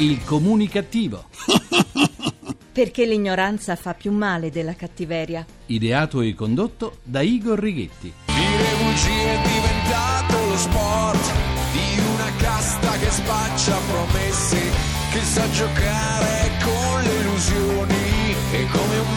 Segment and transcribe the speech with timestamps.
[0.00, 1.26] Il comunicativo.
[2.72, 5.44] Perché l'ignoranza fa più male della cattiveria.
[5.66, 8.10] Ideato e condotto da Igor Righetti.
[8.24, 11.32] Dire bugie è diventato lo sport
[11.72, 14.58] di una casta che spaccia promesse,
[15.12, 19.14] che sa giocare con le illusioni e come un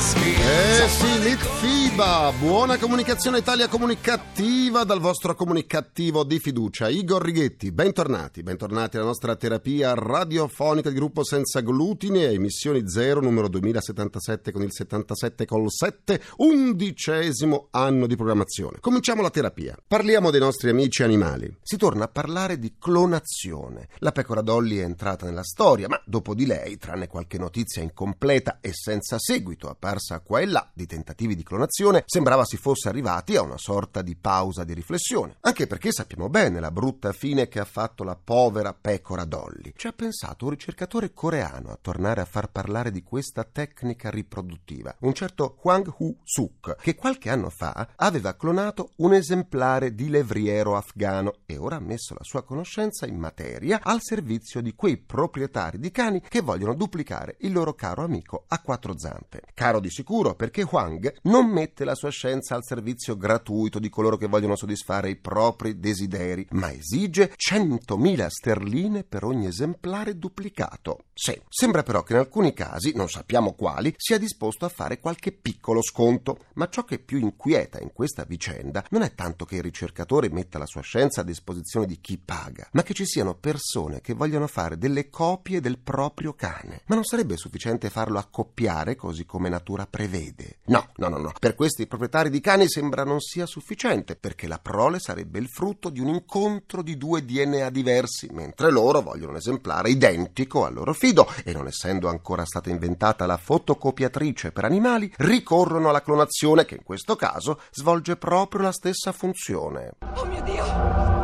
[0.00, 6.88] Eh sì, Litfiba, buona comunicazione Italia comunicativa dal vostro comunicativo di fiducia.
[6.88, 13.20] Igor Righetti, bentornati, bentornati alla nostra terapia radiofonica di gruppo senza glutine a emissioni zero,
[13.20, 18.78] numero 2077 con il 77 col 7, undicesimo anno di programmazione.
[18.78, 19.76] Cominciamo la terapia.
[19.84, 21.52] Parliamo dei nostri amici animali.
[21.60, 23.88] Si torna a parlare di clonazione.
[23.98, 28.58] La pecora Dolly è entrata nella storia, ma dopo di lei, tranne qualche notizia incompleta
[28.60, 33.36] e senza seguito apparsa qua e là di tentativi di clonazione, sembrava si fosse arrivati
[33.36, 35.36] a una sorta di pausa di riflessione.
[35.40, 39.72] Anche perché sappiamo bene la brutta fine che ha fatto la povera pecora Dolly.
[39.74, 44.94] Ci ha pensato un ricercatore coreano a tornare a far parlare di questa tecnica riproduttiva,
[45.00, 51.38] un certo Hwang Hu-suk, che qualche anno fa aveva clonato un esemplare di levriero afgano
[51.46, 55.90] e ora ha messo la sua conoscenza in materia al servizio di quei proprietari di
[55.90, 59.42] cani che vogliono duplicare il loro caro amico a quattro zampe.
[59.54, 64.16] Caro di sicuro perché Huang non mette la sua scienza al servizio gratuito di coloro
[64.16, 71.04] che vogliono soddisfare i propri desideri, ma esige 100.000 sterline per ogni esemplare duplicato.
[71.12, 75.32] Sì, sembra però che in alcuni casi, non sappiamo quali, sia disposto a fare qualche
[75.32, 79.62] piccolo sconto, ma ciò che più inquieta in questa vicenda non è tanto che il
[79.62, 84.00] ricercatore metta la sua scienza a disposizione di chi paga, ma che ci siano persone
[84.00, 86.82] che vogliono fare delle copie del proprio cane.
[86.86, 90.58] Ma non sarebbe sufficiente farlo accoppiare così come natura prevede?
[90.66, 91.32] No, no, no, no.
[91.38, 95.90] Per questi proprietari di cani sembra non sia sufficiente, perché la prole sarebbe il frutto
[95.90, 100.94] di un incontro di due DNA diversi, mentre loro vogliono un esemplare identico al loro
[100.94, 106.76] fido e non essendo ancora stata inventata la fotocopiatrice per animali, ricorrono alla clonazione che
[106.76, 109.92] in questo caso svolge proprio la stessa funzione.
[110.14, 111.17] Oh mio Dio!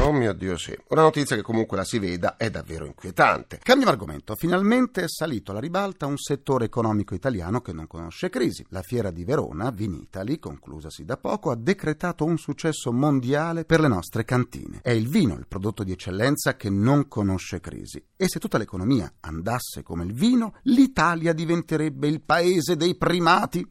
[0.00, 0.56] Oh mio Dio!
[0.56, 0.76] Sì.
[0.88, 3.58] Una notizia che comunque la si veda è davvero inquietante.
[3.62, 4.34] Cambiamo argomento.
[4.36, 8.64] Finalmente è salito alla ribalta un settore economico italiano che non conosce crisi.
[8.68, 13.88] La fiera di Verona, Vinitali, conclusasi da poco, ha decretato un successo mondiale per le
[13.88, 14.80] nostre cantine.
[14.82, 18.02] È il vino il prodotto di eccellenza che non conosce crisi.
[18.16, 23.66] E se tutta l'economia andasse come il vino, l'Italia diventerebbe il paese dei primati.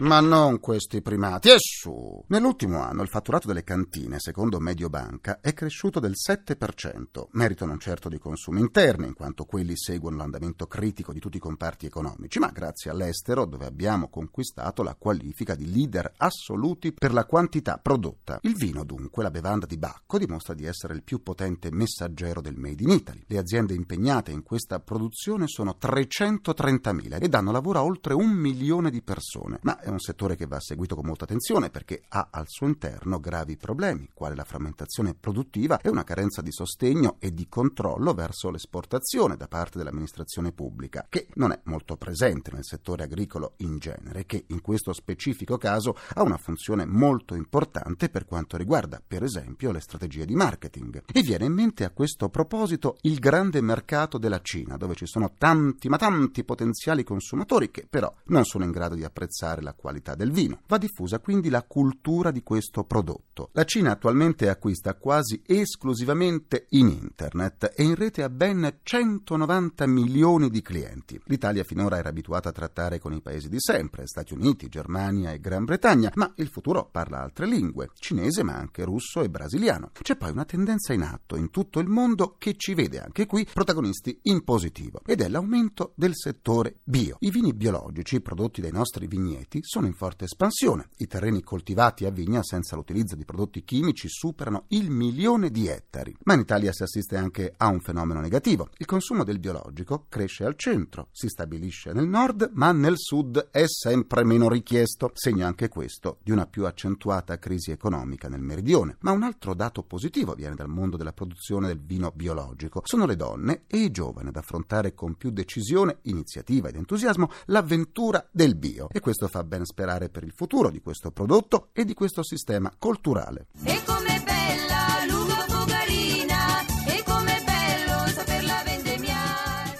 [0.00, 2.22] Ma non questi primati, e su!
[2.28, 8.08] Nell'ultimo anno il fatturato delle cantine, secondo Mediobanca, è cresciuto del 7%, merito non certo
[8.08, 12.50] di consumi interni, in quanto quelli seguono l'andamento critico di tutti i comparti economici, ma
[12.52, 18.38] grazie all'estero, dove abbiamo conquistato la qualifica di leader assoluti per la quantità prodotta.
[18.42, 22.56] Il vino, dunque, la bevanda di Bacco, dimostra di essere il più potente messaggero del
[22.56, 23.24] Made in Italy.
[23.26, 28.90] Le aziende impegnate in questa produzione sono 330.000 e danno lavoro a oltre un milione
[28.92, 32.44] di persone, ma è un settore che va seguito con molta attenzione perché ha al
[32.46, 37.48] suo interno gravi problemi, quale la frammentazione produttiva e una carenza di sostegno e di
[37.48, 43.54] controllo verso l'esportazione da parte dell'amministrazione pubblica, che non è molto presente nel settore agricolo
[43.58, 49.02] in genere, che in questo specifico caso ha una funzione molto importante per quanto riguarda,
[49.04, 51.02] per esempio, le strategie di marketing.
[51.10, 55.32] E viene in mente a questo proposito il grande mercato della Cina, dove ci sono
[55.38, 60.14] tanti, ma tanti potenziali consumatori che però non sono in grado di apprezzare la qualità
[60.14, 60.60] del vino.
[60.66, 63.50] Va diffusa quindi la cultura di questo prodotto.
[63.52, 70.50] La Cina attualmente acquista quasi esclusivamente in internet e in rete ha ben 190 milioni
[70.50, 71.20] di clienti.
[71.26, 75.40] L'Italia finora era abituata a trattare con i paesi di sempre, Stati Uniti, Germania e
[75.40, 79.90] Gran Bretagna, ma il futuro parla altre lingue, cinese ma anche russo e brasiliano.
[80.02, 83.46] C'è poi una tendenza in atto in tutto il mondo che ci vede anche qui
[83.52, 87.16] protagonisti in positivo ed è l'aumento del settore bio.
[87.20, 90.88] I vini biologici prodotti dai nostri vigneti sono in forte espansione.
[90.96, 96.16] I terreni coltivati a vigna senza l'utilizzo di prodotti chimici superano il milione di ettari.
[96.24, 98.70] Ma in Italia si assiste anche a un fenomeno negativo.
[98.78, 103.64] Il consumo del biologico cresce al centro, si stabilisce nel nord, ma nel sud è
[103.66, 105.10] sempre meno richiesto.
[105.12, 108.96] Segno anche questo di una più accentuata crisi economica nel meridione.
[109.00, 112.80] Ma un altro dato positivo viene dal mondo della produzione del vino biologico.
[112.84, 118.26] Sono le donne e i giovani ad affrontare con più decisione, iniziativa ed entusiasmo l'avventura
[118.30, 118.88] del bio.
[118.90, 122.72] E questo fa ben sperare per il futuro di questo prodotto e di questo sistema
[122.78, 123.48] culturale.
[123.64, 129.78] E com'è bella l'uva fogarina, e com'è bello saperla vendemmiare.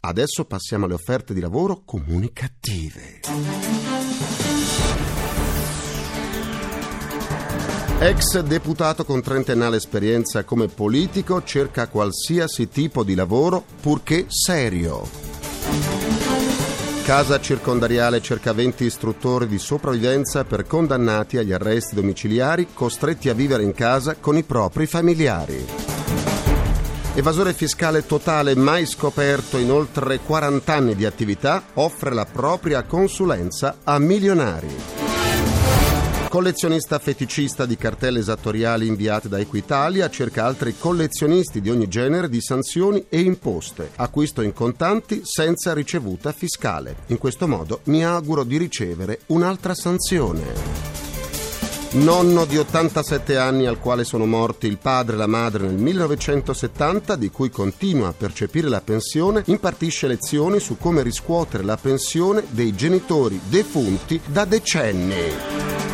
[0.00, 3.20] Adesso passiamo alle offerte di lavoro comunicative.
[8.00, 16.23] Ex deputato con trentennale esperienza come politico, cerca qualsiasi tipo di lavoro purché serio.
[17.04, 23.62] Casa circondariale cerca 20 istruttori di sopravvivenza per condannati agli arresti domiciliari costretti a vivere
[23.62, 25.66] in casa con i propri familiari.
[27.14, 33.80] Evasore fiscale totale mai scoperto in oltre 40 anni di attività offre la propria consulenza
[33.84, 35.03] a milionari.
[36.34, 42.40] Collezionista feticista di cartelle esattoriali inviate da Equitalia cerca altri collezionisti di ogni genere di
[42.40, 43.92] sanzioni e imposte.
[43.94, 46.96] Acquisto in contanti senza ricevuta fiscale.
[47.06, 50.42] In questo modo mi auguro di ricevere un'altra sanzione.
[51.92, 57.14] Nonno di 87 anni al quale sono morti il padre e la madre nel 1970,
[57.14, 62.74] di cui continua a percepire la pensione, impartisce lezioni su come riscuotere la pensione dei
[62.74, 65.93] genitori defunti da decenni.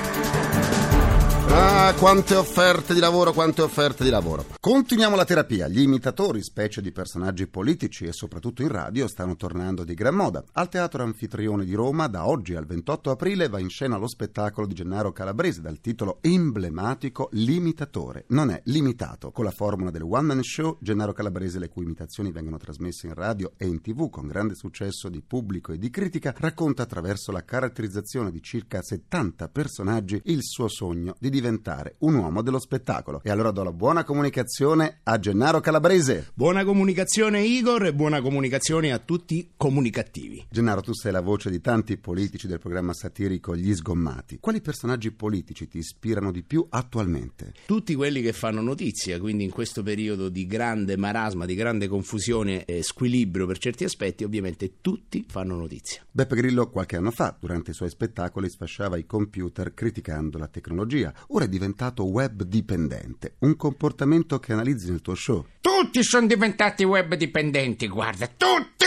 [1.52, 4.46] Ah, quante offerte di lavoro, quante offerte di lavoro.
[4.60, 5.66] Continuiamo la terapia.
[5.66, 10.44] Gli imitatori, specie di personaggi politici e soprattutto in radio, stanno tornando di gran moda.
[10.52, 14.68] Al Teatro Anfitrione di Roma, da oggi al 28 aprile, va in scena lo spettacolo
[14.68, 18.26] di Gennaro Calabrese dal titolo emblematico L'imitatore.
[18.28, 19.32] Non è limitato.
[19.32, 23.14] Con la formula del one man show, Gennaro Calabrese, le cui imitazioni vengono trasmesse in
[23.14, 27.44] radio e in tv con grande successo di pubblico e di critica, racconta attraverso la
[27.44, 33.20] caratterizzazione di circa 70 personaggi il suo sogno di diventare un uomo dello spettacolo.
[33.22, 36.30] E allora do la buona comunicazione a Gennaro Calabrese.
[36.34, 40.46] Buona comunicazione Igor e buona comunicazione a tutti i comunicativi.
[40.50, 44.38] Gennaro, tu sei la voce di tanti politici del programma satirico Gli Sgommati.
[44.40, 47.52] Quali personaggi politici ti ispirano di più attualmente?
[47.66, 52.64] Tutti quelli che fanno notizia, quindi in questo periodo di grande marasma, di grande confusione
[52.64, 56.04] e squilibrio per certi aspetti, ovviamente tutti fanno notizia.
[56.10, 61.12] Beppe Grillo qualche anno fa, durante i suoi spettacoli, sfasciava i computer criticando la tecnologia.
[61.28, 65.46] Ora è diventato web dipendente, un comportamento che analizzi nel tuo show.
[65.60, 68.79] Tutti sono diventati web dipendenti, guarda, tutti!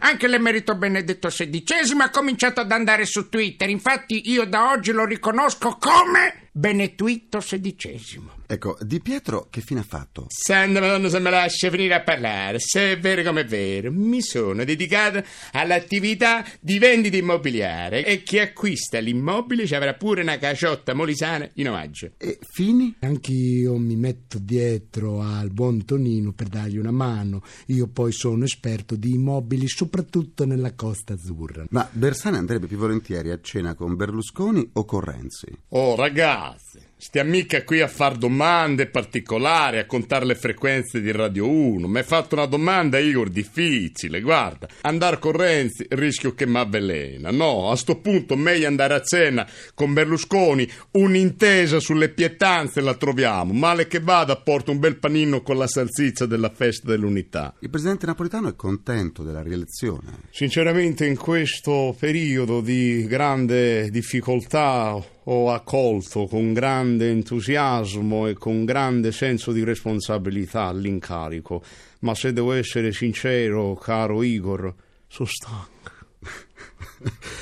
[0.00, 3.68] Anche l'emerito Benedetto XVI ha cominciato ad andare su Twitter.
[3.68, 8.40] Infatti io da oggi lo riconosco come Benetwitto XVI.
[8.46, 10.26] Ecco, Di Pietro che fine ha fatto?
[10.28, 14.20] Santa Madonna se me lascia finire a parlare, se è vero come è vero, mi
[14.20, 20.92] sono dedicato all'attività di vendita immobiliare e chi acquista l'immobile ci avrà pure una caciotta
[20.92, 22.10] molisana in omaggio.
[22.18, 22.96] E Fini?
[22.98, 27.42] Anch'io mi metto dietro al buon Tonino per dargli una mano.
[27.68, 31.64] Io poi sono esperto di immobili, soprattutto nella Costa Azzurra.
[31.70, 35.46] Ma Bersani andrebbe più volentieri a cena con Berlusconi o con Renzi?
[35.68, 41.50] Oh ragazzi, stiamo mica qui a far domande particolari, a contare le frequenze di Radio
[41.50, 41.88] 1.
[41.88, 44.20] Mi hai fatto una domanda, Igor, difficile.
[44.20, 47.32] Guarda, andare con Renzi rischio che mi avvelena.
[47.32, 49.44] No, a sto punto meglio andare a cena
[49.74, 50.70] con Berlusconi.
[50.92, 53.52] Un'intesa sulle pietanze la troviamo.
[53.52, 57.52] Male che vada, porto un bel panino con la salsiccia della festa dell'unità.
[57.58, 60.20] Il presidente napolitano è contento della rielezione.
[60.30, 69.12] Sinceramente in questo periodo di grande difficoltà ho accolto con grande entusiasmo e con grande
[69.12, 71.62] senso di responsabilità l'incarico,
[72.00, 74.74] ma se devo essere sincero, caro Igor,
[75.06, 75.70] sono stanco.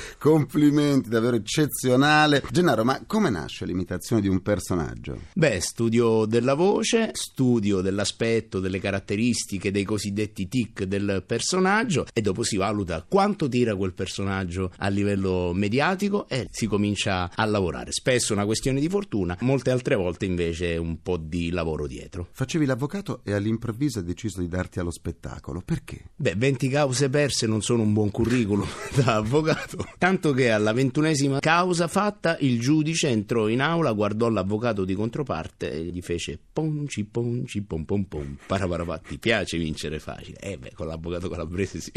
[0.21, 2.43] Complimenti, davvero eccezionale.
[2.51, 5.19] Gennaro, ma come nasce l'imitazione di un personaggio?
[5.33, 12.43] Beh, studio della voce, studio dell'aspetto, delle caratteristiche, dei cosiddetti tic del personaggio e dopo
[12.43, 17.91] si valuta quanto tira quel personaggio a livello mediatico e si comincia a lavorare.
[17.91, 22.27] Spesso è una questione di fortuna, molte altre volte invece un po' di lavoro dietro.
[22.31, 25.63] Facevi l'avvocato e all'improvviso hai deciso di darti allo spettacolo.
[25.65, 26.11] Perché?
[26.15, 29.83] Beh, 20 cause perse non sono un buon curriculum da avvocato.
[30.11, 35.71] Tanto che alla ventunesima causa fatta, il giudice entrò in aula, guardò l'avvocato di controparte
[35.71, 38.37] e gli fece ponci ponci pom pom pom.
[38.45, 40.37] Paraparapà, ti piace vincere facile?
[40.41, 41.93] Eh beh, con l'avvocato calabrese sì.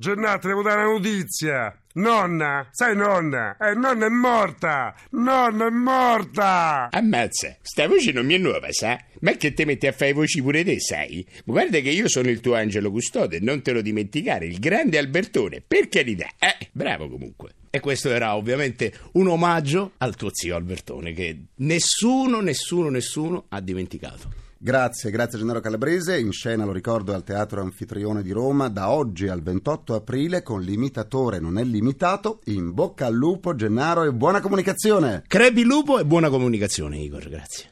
[0.00, 1.78] Gennaro, devo dare una notizia.
[1.92, 3.58] Nonna, sai nonna?
[3.58, 4.94] Eh, nonna è morta!
[5.10, 6.88] Nonna è morta!
[6.90, 8.98] Ammazza, sta voce non mi è nuova, sa?
[9.20, 11.22] Ma che te metti a fare voci pure te, sai?
[11.44, 15.60] Guarda che io sono il tuo angelo custode, non te lo dimenticare, il grande Albertone,
[15.60, 16.28] per carità.
[16.38, 17.50] Eh, bravo comunque.
[17.68, 23.60] E questo era ovviamente un omaggio al tuo zio Albertone che nessuno, nessuno, nessuno ha
[23.60, 24.48] dimenticato.
[24.62, 26.18] Grazie, grazie Gennaro Calabrese.
[26.18, 30.60] In scena, lo ricordo, al Teatro Anfitrione di Roma da oggi al 28 aprile con
[30.60, 32.40] l'imitatore non è limitato.
[32.44, 35.24] In bocca al lupo, Gennaro, e buona comunicazione.
[35.26, 37.70] Crepi lupo e buona comunicazione, Igor, grazie.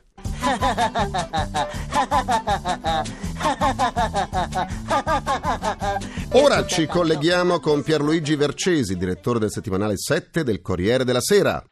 [6.33, 11.63] Ora ci colleghiamo con Pierluigi Vercesi, direttore del settimanale 7 del Corriere della Sera.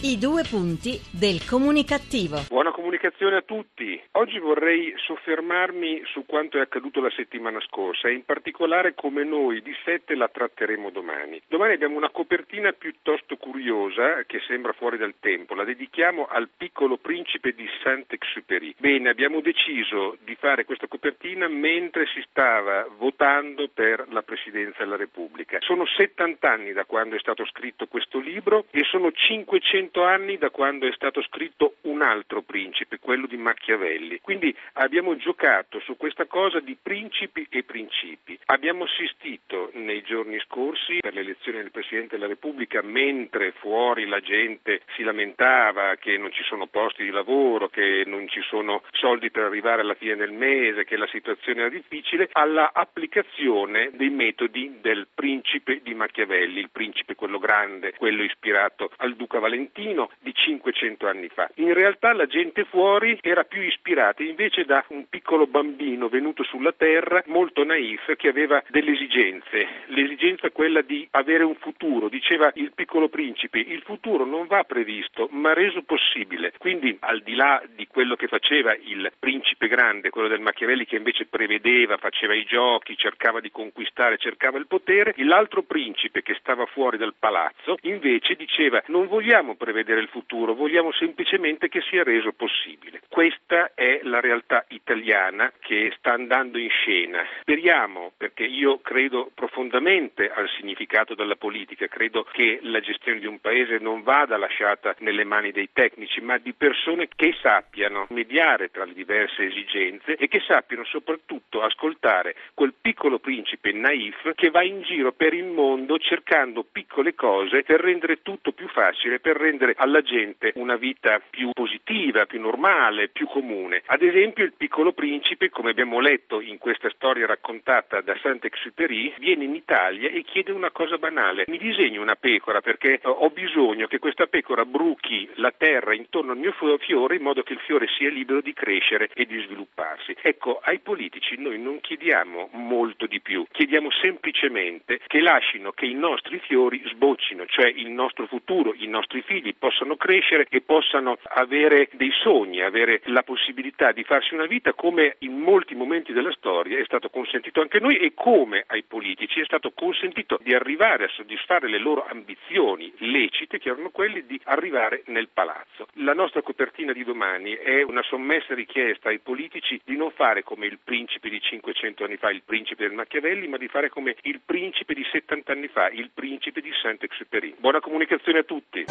[0.00, 2.46] I due punti del comunicativo.
[2.48, 4.00] Buona comunicazione a tutti.
[4.12, 9.60] Oggi vorrei soffermarmi su quanto è accaduto la settimana scorsa e in particolare come noi
[9.60, 11.42] di sette la tratteremo domani.
[11.48, 15.56] Domani abbiamo una copertina piuttosto curiosa che sembra fuori dal tempo.
[15.56, 18.76] La dedichiamo al piccolo principe di Saint-Exupéry.
[18.78, 24.96] Bene, abbiamo deciso di fare questa copertina mentre si stava votando per la presidenza della
[24.96, 25.58] Repubblica.
[25.60, 30.50] Sono 70 anni da quando è stato scritto questo libro e sono 500 anni da
[30.50, 34.20] quando è stato scritto un altro principe, quello di Machiavelli.
[34.20, 38.38] Quindi abbiamo giocato su questa cosa di principi e principi.
[38.46, 44.82] Abbiamo assistito nei giorni scorsi per l'elezione del Presidente della Repubblica, mentre fuori la gente
[44.94, 49.44] si lamentava che non ci sono posti di lavoro, che non ci sono soldi per
[49.44, 55.06] arrivare alla fine del mese, che la situazione era difficile, alla applicazione dei metodi del
[55.14, 59.77] principe di Machiavelli, il principe quello grande, quello ispirato al duca Valentino
[60.18, 61.48] di 500 anni fa.
[61.56, 66.72] In realtà la gente fuori era più ispirata invece da un piccolo bambino venuto sulla
[66.72, 72.72] terra molto naif che aveva delle esigenze, l'esigenza quella di avere un futuro, diceva il
[72.74, 77.86] piccolo principe, il futuro non va previsto ma reso possibile, quindi al di là di
[77.86, 82.96] quello che faceva il principe grande, quello del Machiavelli che invece prevedeva, faceva i giochi,
[82.96, 88.82] cercava di conquistare, cercava il potere, l'altro principe che stava fuori dal palazzo invece diceva
[88.86, 93.00] non vogliamo prevedere il futuro, vogliamo semplicemente che sia reso possibile.
[93.08, 97.24] Questa è la realtà italiana che sta andando in scena.
[97.40, 103.40] Speriamo, perché io credo profondamente al significato della politica, credo che la gestione di un
[103.40, 108.84] paese non vada lasciata nelle mani dei tecnici, ma di persone che sappiano mediare tra
[108.84, 114.82] le diverse esigenze e che sappiano soprattutto ascoltare quel piccolo principe naif che va in
[114.82, 120.02] giro per il mondo cercando piccole cose per rendere tutto più facile, per rendere alla
[120.02, 123.82] gente una vita più positiva, più normale, più comune.
[123.86, 129.44] Ad esempio il piccolo principe, come abbiamo letto in questa storia raccontata da Saint-Exupéry, viene
[129.44, 131.44] in Italia e chiede una cosa banale.
[131.48, 136.32] Mi disegni una pecora perché eh, ho bisogno che questa pecora bruchi la terra intorno
[136.32, 140.14] al mio fiore in modo che il fiore sia libero di crescere e di svilupparsi.
[140.20, 145.94] Ecco, ai politici noi non chiediamo molto di più, chiediamo semplicemente che lasciano che i
[145.94, 151.88] nostri fiori sboccino, cioè il nostro futuro, i nostri figli possano crescere e possano avere
[151.92, 156.78] dei sogni, avere la possibilità di farsi una vita come in molti momenti della storia
[156.78, 161.04] è stato consentito anche a noi e come ai politici è stato consentito di arrivare
[161.04, 165.86] a soddisfare le loro ambizioni lecite che erano quelle di arrivare nel palazzo.
[165.94, 170.66] La nostra copertina di domani è una sommessa richiesta ai politici di non fare come
[170.66, 174.40] il principe di 500 anni fa, il principe del Machiavelli, ma di fare come il
[174.44, 177.54] principe di 70 anni fa, il principe di Saint-Exupéry.
[177.58, 178.84] Buona comunicazione a tutti.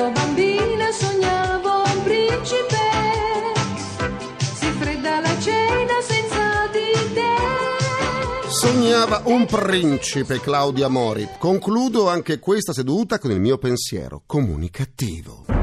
[0.00, 2.78] Ero bambina sognavo un principe,
[4.54, 8.48] si fredda la cena senza di te.
[8.48, 11.28] Sognava un principe, Claudia Mori.
[11.38, 15.59] Concludo anche questa seduta con il mio pensiero comunicativo.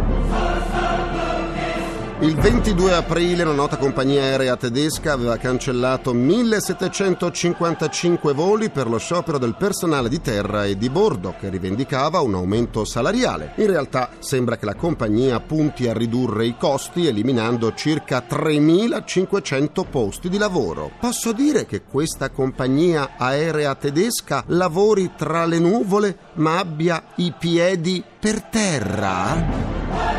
[2.20, 9.38] Il 22 aprile una nota compagnia aerea tedesca aveva cancellato 1755 voli per lo sciopero
[9.38, 13.52] del personale di terra e di bordo che rivendicava un aumento salariale.
[13.58, 20.28] In realtà sembra che la compagnia punti a ridurre i costi eliminando circa 3500 posti
[20.28, 20.90] di lavoro.
[21.00, 28.04] Posso dire che questa compagnia aerea tedesca lavori tra le nuvole ma abbia i piedi
[28.20, 30.17] per terra?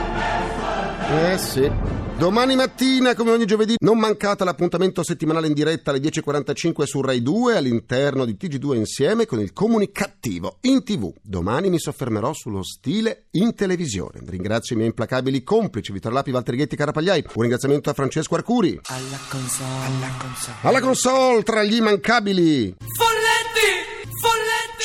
[1.10, 1.70] Eh sì.
[2.18, 7.22] Domani mattina, come ogni giovedì, non mancate l'appuntamento settimanale in diretta alle 10.45 su Rai
[7.22, 11.10] 2 all'interno di TG2 insieme con il comunicativo in tv.
[11.22, 14.20] Domani mi soffermerò sullo stile in televisione.
[14.26, 17.24] Ringrazio i miei implacabili complici Vittorio Lapi, Valtteri Ghetti, Carapagliai.
[17.34, 18.78] Un ringraziamento a Francesco Arcuri.
[18.82, 20.56] Alla console, alla console.
[20.62, 22.74] Alla console tra gli immancabili.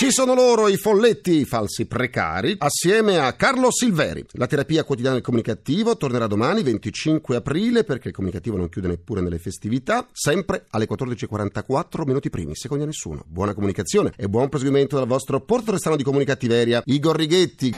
[0.03, 4.25] Ci sono loro i folletti, i falsi precari, assieme a Carlo Silveri.
[4.31, 9.21] La terapia quotidiana del comunicativo tornerà domani, 25 aprile, perché il comunicativo non chiude neppure
[9.21, 13.23] nelle festività, sempre alle 14.44 minuti primi, secondi a nessuno.
[13.25, 17.73] Buona comunicazione e buon proseguimento dal vostro porto restano di comunicattiveria, Igor Righetti.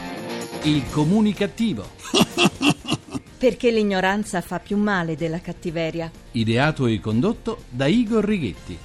[0.64, 1.86] Il comunicativo.
[3.38, 6.10] Perché l'ignoranza fa più male della cattiveria.
[6.32, 8.80] Ideato e condotto da Igor Righetti.